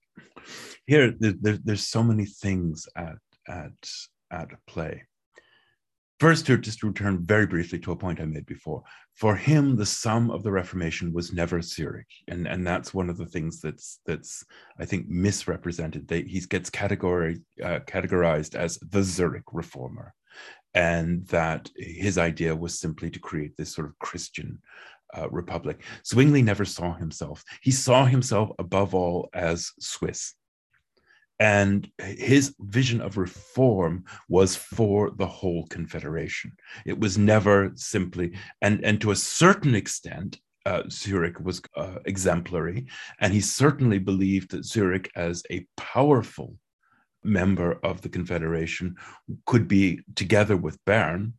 [0.86, 1.14] here.
[1.20, 3.16] There, there's so many things at
[3.48, 3.90] at
[4.32, 5.04] at play.
[6.20, 8.82] First, to just return very briefly to a point I made before.
[9.14, 13.18] For him, the sum of the Reformation was never Zurich, and and that's one of
[13.18, 14.44] the things that's that's
[14.80, 16.10] I think misrepresented.
[16.10, 20.16] He gets category uh, categorized as the Zurich reformer,
[20.74, 24.60] and that his idea was simply to create this sort of Christian
[25.16, 25.82] uh, republic.
[26.06, 27.44] Zwingli never saw himself.
[27.62, 30.34] He saw himself above all as Swiss.
[31.40, 36.52] And his vision of reform was for the whole confederation.
[36.86, 42.88] It was never simply, and, and to a certain extent, uh, Zurich was uh, exemplary.
[43.20, 46.58] And he certainly believed that Zurich, as a powerful
[47.24, 48.96] member of the Confederation,
[49.46, 51.34] could be, together with Bern,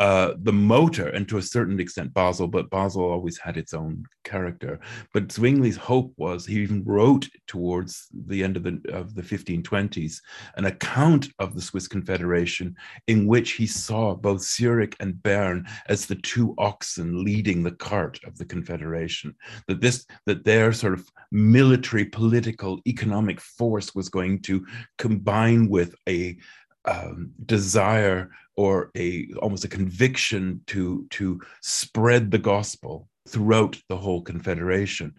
[0.00, 4.02] uh, the motor, and to a certain extent Basel, but Basel always had its own
[4.24, 4.80] character.
[5.12, 10.22] But Zwingli's hope was he even wrote towards the end of the of the 1520s
[10.56, 12.74] an account of the Swiss Confederation
[13.08, 18.18] in which he saw both Zurich and Bern as the two oxen leading the cart
[18.24, 19.34] of the Confederation.
[19.68, 25.94] That this that their sort of military, political, economic force was going to combine with
[26.08, 26.38] a
[26.86, 28.30] um, desire
[28.60, 35.14] or a almost a conviction to to spread the gospel throughout the whole confederation.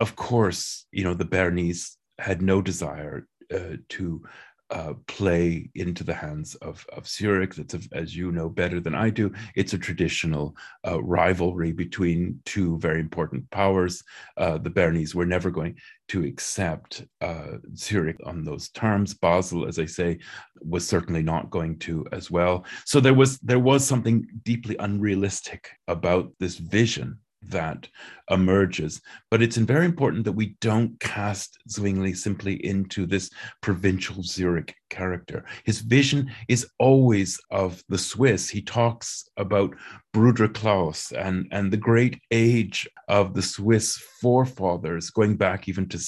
[0.00, 1.86] Of course you know the bernese
[2.18, 4.22] had no desire uh, to
[4.70, 7.54] uh, play into the hands of, of Zurich.
[7.54, 12.40] That's, a, as you know better than I do, it's a traditional uh, rivalry between
[12.44, 14.02] two very important powers.
[14.36, 15.76] Uh, the Bernese were never going
[16.08, 19.14] to accept uh, Zurich on those terms.
[19.14, 20.18] Basel, as I say,
[20.60, 22.64] was certainly not going to as well.
[22.84, 27.18] So there was there was something deeply unrealistic about this vision
[27.50, 27.88] that
[28.30, 29.00] emerges.
[29.30, 33.30] But it's very important that we don't cast Zwingli simply into this
[33.60, 35.44] provincial Zurich character.
[35.64, 38.48] His vision is always of the Swiss.
[38.48, 39.74] He talks about
[40.12, 45.98] Bruder Klaus and, and the great age of the Swiss forefathers, going back even to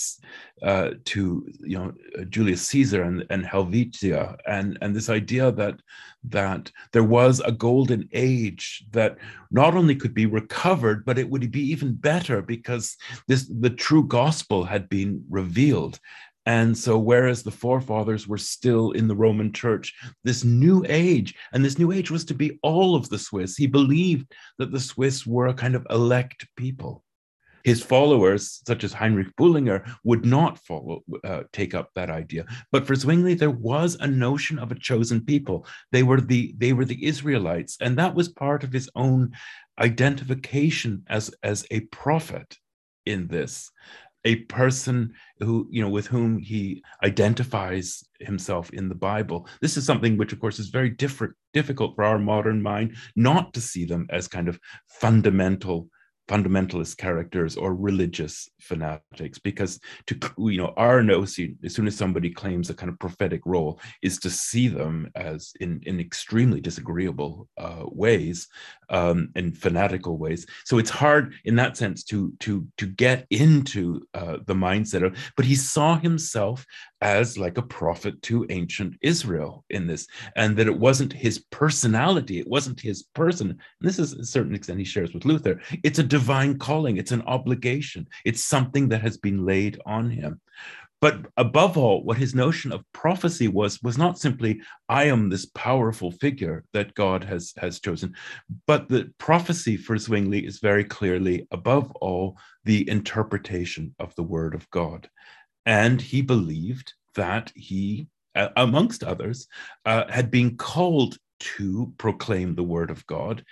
[0.62, 1.92] uh, to you know
[2.28, 5.80] Julius Caesar and, and Helvetia, and, and this idea that
[6.24, 9.16] that there was a golden age that
[9.50, 14.06] not only could be recovered, but it would be even better because this the true
[14.06, 15.98] gospel had been revealed
[16.50, 21.64] and so, whereas the forefathers were still in the Roman church, this new age, and
[21.64, 23.56] this new age was to be all of the Swiss.
[23.56, 27.04] He believed that the Swiss were a kind of elect people.
[27.62, 32.46] His followers, such as Heinrich Bullinger, would not follow, uh, take up that idea.
[32.72, 35.64] But for Zwingli, there was a notion of a chosen people.
[35.92, 39.34] They were the they were the Israelites, and that was part of his own
[39.78, 42.58] identification as as a prophet
[43.06, 43.70] in this
[44.24, 49.48] a person who you know with whom he identifies himself in the bible.
[49.60, 53.54] This is something which of course is very different difficult for our modern mind not
[53.54, 55.88] to see them as kind of fundamental
[56.30, 62.30] fundamentalist characters or religious fanatics because to you know our notion as soon as somebody
[62.30, 67.48] claims a kind of prophetic role is to see them as in in extremely disagreeable
[67.58, 68.46] uh, ways
[68.90, 70.46] um, in fanatical ways.
[70.64, 75.16] So it's hard in that sense to to to get into uh, the mindset of
[75.36, 76.64] but he saw himself
[77.00, 82.38] as like a prophet to ancient Israel in this, and that it wasn't his personality,
[82.38, 83.50] it wasn't his person.
[83.50, 85.60] And this is a certain extent he shares with Luther.
[85.82, 90.40] It's a divine calling, it's an obligation, it's something that has been laid on him.
[91.00, 95.46] But above all, what his notion of prophecy was was not simply I am this
[95.46, 98.14] powerful figure that God has has chosen,
[98.66, 104.54] but the prophecy for Zwingli is very clearly above all the interpretation of the word
[104.54, 105.08] of God.
[105.66, 109.46] And he believed that he, amongst others,
[109.84, 113.44] uh, had been called to proclaim the word of God.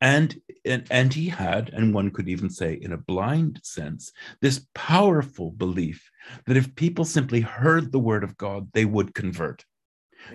[0.00, 4.12] And, and, and he had, and one could even say in a blind sense,
[4.42, 6.10] this powerful belief
[6.46, 9.64] that if people simply heard the word of God, they would convert.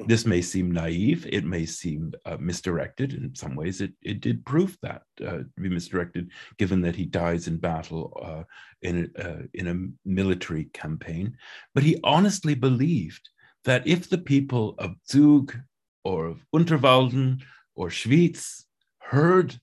[0.08, 3.14] This may seem naive, it may seem uh, misdirected.
[3.14, 7.06] In some ways, it, it did prove that uh, to be misdirected, given that he
[7.06, 8.44] dies in battle uh,
[8.82, 11.38] in, a, uh, in a military campaign.
[11.74, 13.30] But he honestly believed
[13.66, 15.56] that if the people of Zug
[16.04, 17.42] or of Unterwalden
[17.76, 18.64] or Schwyz
[19.00, 19.60] heard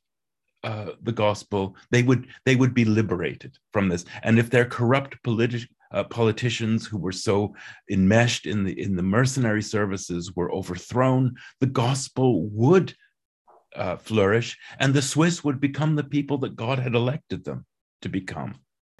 [0.62, 4.04] uh, the gospel, they would they would be liberated from this.
[4.22, 7.54] And if their corrupt politi- uh, politicians who were so
[7.90, 12.94] enmeshed in the in the mercenary services were overthrown, the gospel would
[13.74, 17.66] uh, flourish, and the Swiss would become the people that God had elected them
[18.02, 18.54] to become.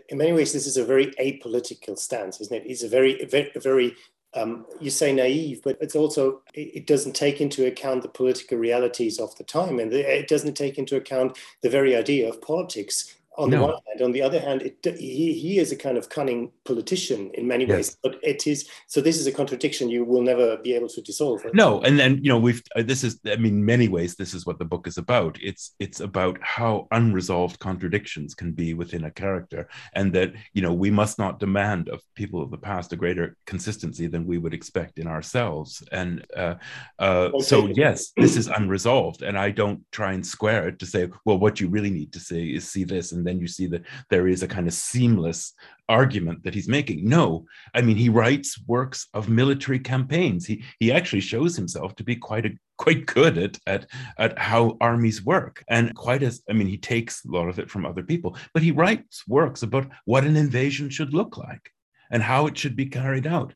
[0.09, 2.63] In many ways, this is a very apolitical stance, isn't it?
[2.67, 3.97] It's a very, very, very
[4.35, 9.19] um, you say naive, but it's also it doesn't take into account the political realities
[9.19, 13.51] of the time, and it doesn't take into account the very idea of politics on
[13.51, 13.57] no.
[13.57, 14.03] the one hand.
[14.03, 17.67] On the other hand, it, he, he is a kind of cunning politician in many
[17.67, 19.01] ways, but it is so.
[19.01, 21.45] This is a contradiction you will never be able to dissolve.
[21.53, 24.47] No, and then you know we've uh, this is I mean many ways this is
[24.47, 25.39] what the book is about.
[25.43, 30.73] It's it's about how unresolved contradictions can be within a character, and that you know
[30.73, 34.55] we must not demand of people of the past a greater consistency than we would
[34.55, 35.83] expect in ourselves.
[35.93, 36.55] And uh,
[36.99, 37.45] uh, okay.
[37.45, 41.39] so yes, this is unresolved, and I don't try and square it to say, well,
[41.39, 44.29] what you really need to say is see this and then you see that there
[44.29, 45.53] is a kind of seamless
[45.89, 47.09] argument that he's making.
[47.09, 50.47] No, I mean he writes works of military campaigns.
[50.47, 53.87] He he actually shows himself to be quite a quite good at at
[54.19, 57.71] at how armies work and quite as I mean he takes a lot of it
[57.71, 61.71] from other people, but he writes works about what an invasion should look like
[62.11, 63.55] and how it should be carried out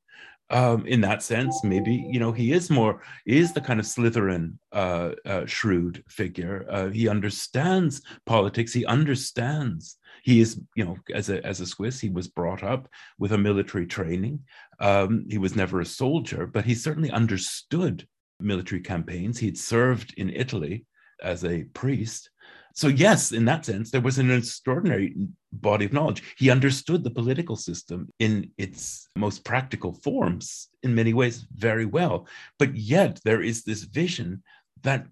[0.50, 4.58] um, in that sense, maybe you know he is more is the kind of Slytherin
[4.72, 6.66] uh, uh, shrewd figure.
[6.68, 8.72] Uh, he understands politics.
[8.72, 9.96] He understands.
[10.22, 12.88] He is you know as a as a Swiss, he was brought up
[13.18, 14.40] with a military training.
[14.80, 18.06] Um, he was never a soldier, but he certainly understood
[18.40, 19.38] military campaigns.
[19.38, 20.84] He had served in Italy
[21.22, 22.30] as a priest.
[22.74, 25.14] So, yes, in that sense, there was an extraordinary
[25.52, 26.22] body of knowledge.
[26.36, 32.26] He understood the political system in its most practical forms in many ways very well.
[32.58, 34.42] But yet, there is this vision
[34.82, 35.06] that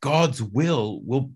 [0.00, 1.30] God's will will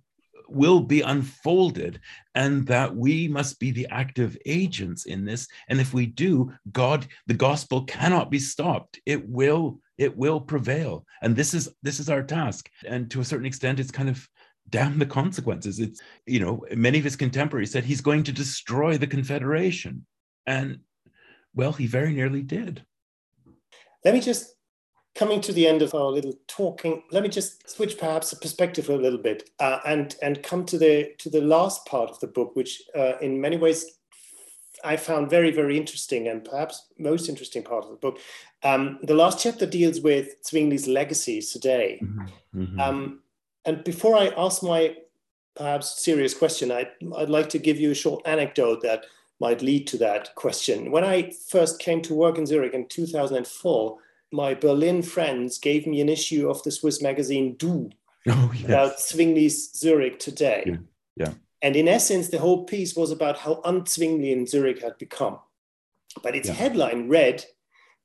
[0.49, 2.01] will be unfolded
[2.34, 7.07] and that we must be the active agents in this and if we do god
[7.26, 12.11] the gospel cannot be stopped it will it will prevail and this is this is
[12.11, 14.28] our task and to a certain extent it's kind of
[14.71, 15.79] damn the consequences.
[15.79, 20.07] It's, you know, many of his contemporaries said he's going to destroy the Confederation.
[20.47, 20.81] And,
[21.55, 22.85] well, he very nearly did.
[24.05, 24.55] Let me just,
[25.15, 28.89] coming to the end of our little talking, let me just switch perhaps the perspective
[28.89, 32.27] a little bit uh, and, and come to the, to the last part of the
[32.27, 33.99] book, which uh, in many ways
[34.83, 38.19] I found very, very interesting and perhaps most interesting part of the book.
[38.62, 42.01] Um, the last chapter deals with Zwingli's legacies today.
[42.03, 42.61] Mm-hmm.
[42.61, 42.81] Mm-hmm.
[42.81, 43.21] Um,
[43.65, 44.97] and before I ask my
[45.57, 49.07] perhaps serious question, I'd, I'd like to give you a short anecdote that
[49.41, 50.91] might lead to that question.
[50.91, 53.99] When I first came to work in Zurich in 2004,
[54.33, 57.91] my Berlin friends gave me an issue of the Swiss magazine Du
[58.29, 58.65] oh, yes.
[58.65, 60.65] about Zwingli's Zurich today.
[60.67, 60.77] Yeah.
[61.17, 61.33] yeah.
[61.62, 65.39] And in essence, the whole piece was about how unzwinglian Zurich had become.
[66.23, 66.55] But its yeah.
[66.55, 67.45] headline read,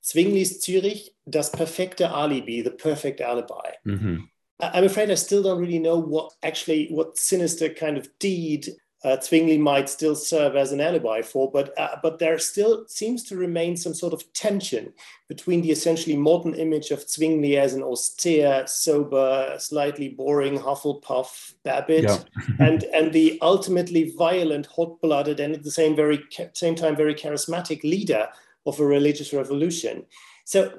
[0.04, 3.72] Zwingli's Zürich, das perfekte Alibi, the perfect alibi.
[3.86, 4.18] Mm-hmm.
[4.60, 8.68] I'm afraid I still don't really know what actually what sinister kind of deed
[9.04, 13.24] uh, Zwingli might still serve as an alibi for, but uh, but there still seems
[13.24, 14.92] to remain some sort of tension
[15.30, 22.04] between the essentially modern image of Zwingli as an austere, sober, slightly boring Hufflepuff Babbitt,
[22.04, 22.20] yeah.
[22.60, 26.22] and and the ultimately violent, hot-blooded, and at the same very
[26.54, 28.28] same time very charismatic leader
[28.66, 30.06] of a religious revolution.
[30.44, 30.74] So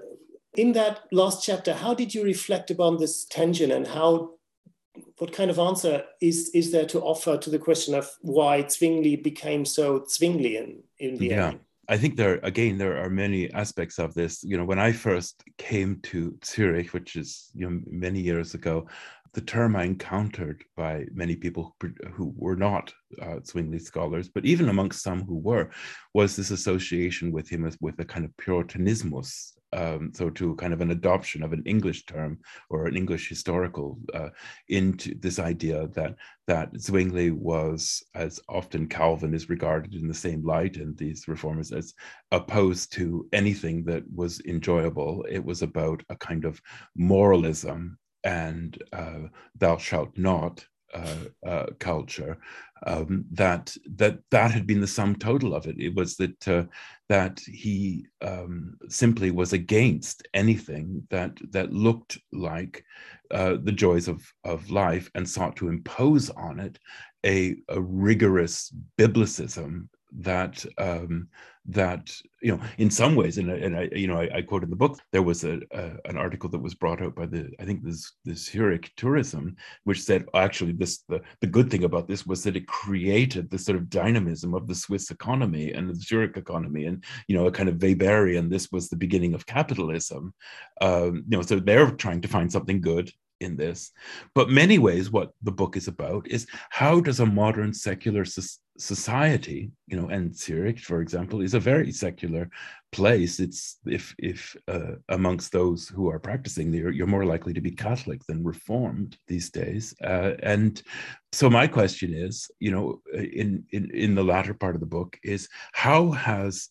[0.56, 4.34] in that last chapter, how did you reflect upon this tension and how
[5.18, 9.16] what kind of answer is is there to offer to the question of why Zwingli
[9.16, 11.48] became so Zwinglian in the yeah.
[11.48, 11.60] end?
[11.88, 14.42] I think there again there are many aspects of this.
[14.44, 18.86] You know, when I first came to Zurich, which is you know many years ago,
[19.32, 21.76] the term I encountered by many people
[22.12, 22.92] who were not
[23.22, 25.70] uh, Zwingli scholars, but even amongst some who were,
[26.14, 30.72] was this association with him as with a kind of Puritanismus, um, so to kind
[30.72, 34.28] of an adoption of an English term or an English historical uh,
[34.68, 36.16] into this idea that
[36.46, 41.70] that Zwingli was, as often Calvin is regarded in the same light, and these reformers
[41.70, 41.94] as
[42.32, 45.24] opposed to anything that was enjoyable.
[45.28, 46.60] It was about a kind of
[46.96, 52.36] moralism and uh, thou shalt not uh, uh, culture,
[52.86, 55.78] um, that that that had been the sum total of it.
[55.78, 56.64] It was that uh,
[57.08, 62.84] that he um, simply was against anything that that looked like
[63.30, 66.78] uh, the joys of of life and sought to impose on it
[67.24, 71.28] a, a rigorous biblicism that um,
[71.72, 72.10] that
[72.42, 74.76] you know in some ways and, and I you know I, I quote in the
[74.76, 77.84] book there was a, a, an article that was brought out by the I think
[77.84, 82.42] this this Zurich tourism which said actually this the, the good thing about this was
[82.44, 86.86] that it created the sort of dynamism of the Swiss economy and the Zurich economy.
[86.86, 90.34] And you know a kind of Weberian this was the beginning of capitalism.
[90.80, 93.10] Um, you know so they're trying to find something good
[93.40, 93.90] in this.
[94.34, 98.24] But many ways, what the book is about is how does a modern secular
[98.78, 102.50] society, you know, and Zurich, for example, is a very secular
[102.92, 103.40] place.
[103.40, 107.70] It's if if uh, amongst those who are practicing, you're, you're more likely to be
[107.70, 109.94] Catholic than Reformed these days.
[110.02, 110.82] Uh, and
[111.32, 115.18] so my question is, you know, in in in the latter part of the book
[115.22, 116.68] is how has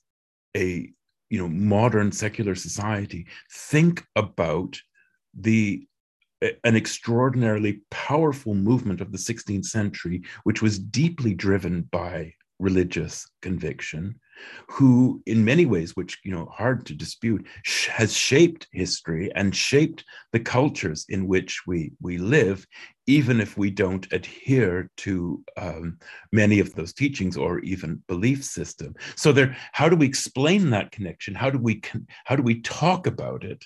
[0.56, 0.92] a
[1.30, 4.80] you know modern secular society think about
[5.40, 5.88] the
[6.42, 14.20] an extraordinarily powerful movement of the 16th century, which was deeply driven by religious conviction,
[14.68, 17.46] who, in many ways, which you know, hard to dispute,
[17.90, 22.66] has shaped history and shaped the cultures in which we we live,
[23.08, 25.98] even if we don't adhere to um,
[26.32, 28.94] many of those teachings or even belief system.
[29.16, 31.36] So, there, how do we explain that connection?
[31.36, 31.82] How do we
[32.26, 33.66] how do we talk about it?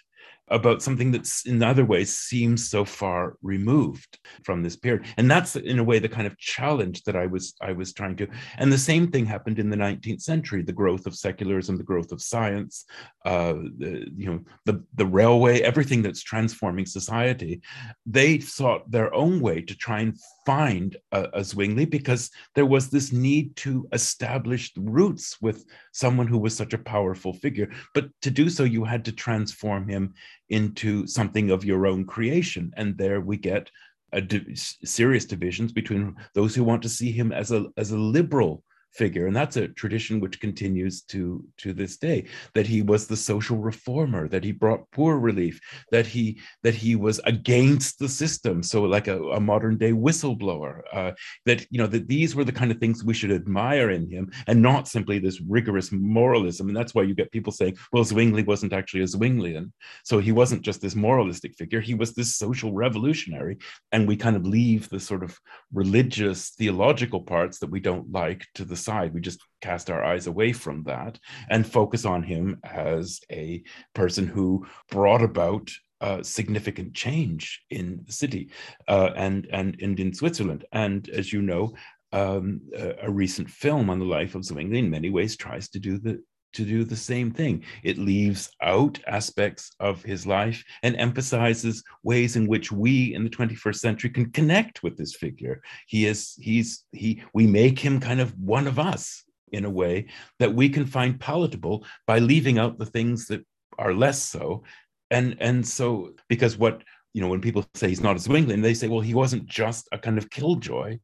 [0.49, 5.05] About something that's in other ways seems so far removed from this period.
[5.17, 8.15] And that's in a way the kind of challenge that i was i was trying
[8.15, 8.27] to
[8.57, 12.11] and the same thing happened in the 19th century the growth of secularism the growth
[12.11, 12.85] of science
[13.25, 17.61] uh, the, you know the the railway everything that's transforming society.
[18.05, 22.89] They sought their own way to try and find a, a zwingli because there was
[22.89, 28.31] this need to establish roots with someone who was such a powerful figure but to
[28.31, 30.13] do so you had to transform him
[30.49, 32.71] into something of your own creation.
[32.77, 33.69] And there we get
[34.11, 37.97] a di- serious divisions between those who want to see him as a as a
[37.97, 38.63] liberal
[38.93, 43.17] figure and that's a tradition which continues to to this day that he was the
[43.17, 45.59] social reformer that he brought poor relief
[45.91, 50.81] that he that he was against the system so like a, a modern day whistleblower
[50.91, 51.11] uh,
[51.45, 54.31] that you know that these were the kind of things we should admire in him
[54.47, 58.43] and not simply this rigorous moralism and that's why you get people saying well zwingli
[58.43, 59.71] wasn't actually a zwinglian.
[60.03, 63.57] So he wasn't just this moralistic figure he was this social revolutionary
[63.91, 65.37] and we kind of leave the sort of
[65.73, 69.13] religious theological parts that we don't like to the aside.
[69.13, 71.19] We just cast our eyes away from that
[71.49, 73.63] and focus on him as a
[73.93, 75.69] person who brought about
[76.01, 78.49] uh, significant change in the city
[78.89, 80.65] uh, and, and, and in Switzerland.
[80.73, 81.73] And as you know,
[82.11, 85.79] um, a, a, recent film on the life of Zwingli in many ways tries to
[85.79, 86.21] do the
[86.53, 87.63] to do the same thing.
[87.83, 93.29] It leaves out aspects of his life and emphasizes ways in which we in the
[93.29, 95.61] 21st century can connect with this figure.
[95.87, 100.07] He is, he's, he, we make him kind of one of us in a way
[100.39, 103.45] that we can find palatable by leaving out the things that
[103.77, 104.63] are less so.
[105.11, 106.83] And, and so, because what,
[107.13, 109.87] you know, when people say he's not a Zwingli, they say, well, he wasn't just
[109.91, 110.97] a kind of killjoy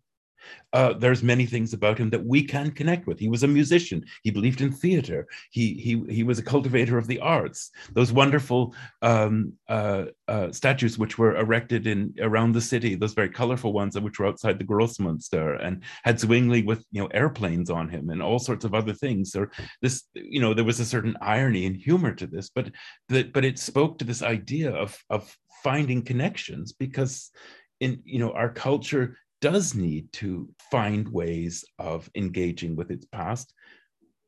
[0.73, 3.19] uh, there's many things about him that we can connect with.
[3.19, 4.05] He was a musician.
[4.23, 5.27] He believed in theater.
[5.51, 7.71] He he he was a cultivator of the arts.
[7.93, 13.29] Those wonderful um, uh, uh, statues which were erected in around the city, those very
[13.29, 17.89] colorful ones which were outside the Grossmünster, and had Zwingli with you know airplanes on
[17.89, 19.35] him and all sorts of other things.
[19.35, 22.71] Or this you know there was a certain irony and humor to this, but
[23.09, 27.31] that but it spoke to this idea of of finding connections because
[27.79, 33.53] in you know our culture does need to find ways of engaging with its past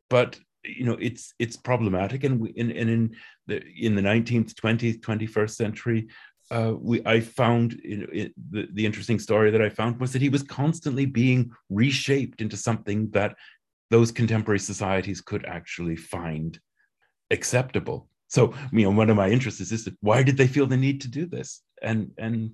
[0.10, 3.16] but you know it's it's problematic and we, in,
[3.48, 6.08] the in the 19th 20th 21st century
[6.52, 10.30] uh, we I found you the, the interesting story that I found was that he
[10.30, 13.36] was constantly being reshaped into something that
[13.90, 16.60] those contemporary societies could actually find
[17.30, 18.10] acceptable.
[18.28, 21.02] So, you know, one of my interests is, is why did they feel the need
[21.02, 21.62] to do this?
[21.82, 22.52] And and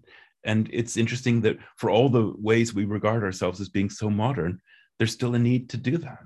[0.47, 4.59] and it's interesting that for all the ways we regard ourselves as being so modern,
[4.97, 6.19] there's still a need to do that.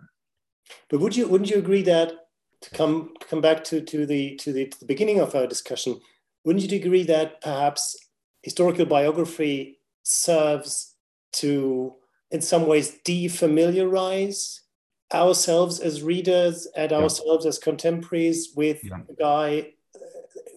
[0.89, 2.13] But would you wouldn't you agree that
[2.61, 5.99] to come come back to, to the to the to the beginning of our discussion,
[6.45, 7.97] wouldn't you agree that perhaps
[8.43, 10.95] historical biography serves
[11.33, 11.95] to
[12.29, 14.59] in some ways defamiliarize
[15.13, 17.49] ourselves as readers and ourselves yeah.
[17.49, 18.99] as contemporaries with yeah.
[19.09, 19.99] a guy uh,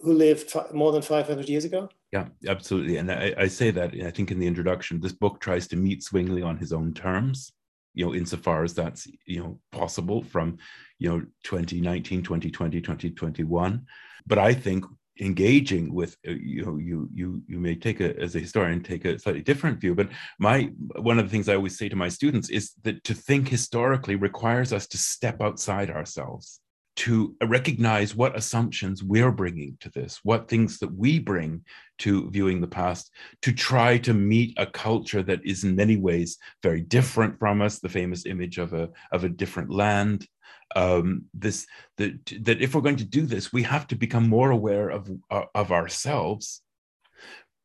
[0.03, 1.89] who lived more than 500 years ago?
[2.15, 2.95] Yeah, absolutely.
[2.95, 6.01] And I, I, say that I think in the introduction, this book tries to meet
[6.01, 7.51] Zwingli on his own terms,
[7.93, 10.57] you know, insofar as that's, you know, possible from,
[10.97, 13.85] you know, 2019, 2020, 2021.
[14.25, 14.85] But I think
[15.19, 19.05] engaging with uh, you know you you you may take a as a historian take
[19.05, 20.09] a slightly different view but
[20.39, 20.63] my
[20.99, 24.15] one of the things i always say to my students is that to think historically
[24.15, 26.59] requires us to step outside ourselves
[26.95, 31.61] to recognize what assumptions we're bringing to this, what things that we bring
[31.99, 36.37] to viewing the past, to try to meet a culture that is in many ways
[36.63, 40.27] very different from us, the famous image of a, of a different land.
[40.75, 41.67] Um, this
[41.97, 45.09] that, that if we're going to do this, we have to become more aware of,
[45.29, 46.61] uh, of ourselves.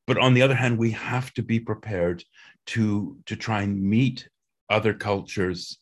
[0.07, 2.25] But on the other hand, we have to be prepared
[2.67, 4.29] to, to try and meet
[4.69, 5.79] other cultures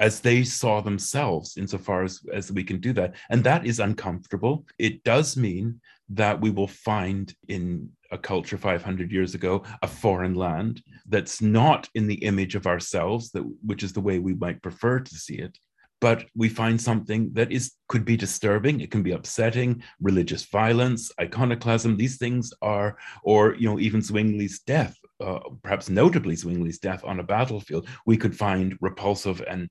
[0.00, 3.14] as they saw themselves insofar as, as we can do that.
[3.30, 4.66] And that is uncomfortable.
[4.78, 5.80] It does mean
[6.10, 11.88] that we will find in a culture 500 years ago a foreign land that's not
[11.94, 15.36] in the image of ourselves, that, which is the way we might prefer to see
[15.36, 15.58] it.
[16.00, 18.80] But we find something that is could be disturbing.
[18.80, 19.82] It can be upsetting.
[20.02, 21.96] Religious violence, iconoclasm.
[21.96, 27.20] These things are, or you know, even Zwingli's death uh, perhaps notably Zwingli's death on
[27.20, 29.68] a battlefield, we could find repulsive and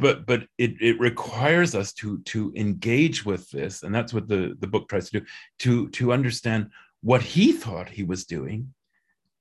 [0.00, 4.56] but but it, it requires us to to engage with this and that's what the
[4.58, 5.26] the book tries to do
[5.60, 6.68] to to understand
[7.00, 8.74] what he thought he was doing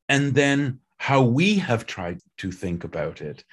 [0.09, 3.43] and then how we have tried to think about it.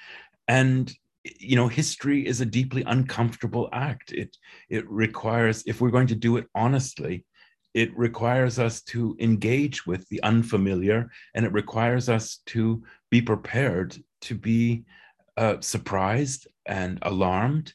[0.47, 0.93] And
[1.39, 4.11] you know history is a deeply uncomfortable act.
[4.11, 4.37] It
[4.69, 7.25] it requires if we're going to do it honestly
[7.73, 13.95] it requires us to engage with the unfamiliar and it requires us to be prepared
[14.21, 14.83] to be
[15.37, 17.73] uh, surprised and alarmed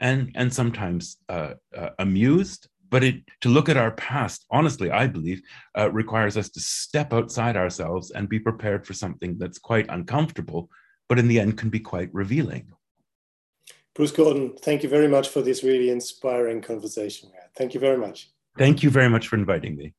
[0.00, 2.68] and and sometimes uh, uh, amused.
[2.88, 5.42] But it to look at our past honestly i believe
[5.76, 10.70] uh, requires us to step outside ourselves and be prepared for something that's quite uncomfortable
[11.08, 12.72] but in the end can be quite revealing.
[13.94, 18.30] Bruce gordon thank you very much for this really inspiring conversation thank you very much
[18.58, 19.94] Thank you very much for inviting me.